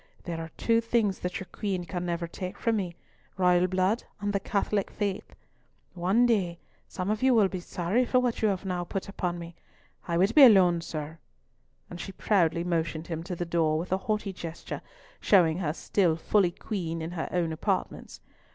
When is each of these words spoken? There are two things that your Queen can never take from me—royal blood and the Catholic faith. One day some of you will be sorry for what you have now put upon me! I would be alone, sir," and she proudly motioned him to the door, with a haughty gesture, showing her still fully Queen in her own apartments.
There 0.23 0.39
are 0.41 0.49
two 0.57 0.81
things 0.81 1.19
that 1.19 1.39
your 1.39 1.45
Queen 1.51 1.85
can 1.85 2.07
never 2.07 2.25
take 2.25 2.57
from 2.57 2.75
me—royal 2.77 3.67
blood 3.67 4.03
and 4.19 4.33
the 4.33 4.39
Catholic 4.39 4.89
faith. 4.89 5.35
One 5.93 6.25
day 6.25 6.57
some 6.87 7.11
of 7.11 7.21
you 7.21 7.35
will 7.35 7.47
be 7.49 7.59
sorry 7.59 8.03
for 8.03 8.19
what 8.19 8.41
you 8.41 8.47
have 8.47 8.65
now 8.65 8.83
put 8.83 9.07
upon 9.07 9.37
me! 9.37 9.53
I 10.07 10.17
would 10.17 10.33
be 10.33 10.41
alone, 10.41 10.81
sir," 10.81 11.19
and 11.87 12.01
she 12.01 12.13
proudly 12.13 12.63
motioned 12.63 13.05
him 13.09 13.21
to 13.21 13.35
the 13.35 13.45
door, 13.45 13.77
with 13.77 13.91
a 13.91 13.97
haughty 14.09 14.33
gesture, 14.33 14.81
showing 15.19 15.59
her 15.59 15.71
still 15.71 16.15
fully 16.15 16.49
Queen 16.49 16.99
in 16.99 17.11
her 17.11 17.29
own 17.31 17.51
apartments. 17.53 18.21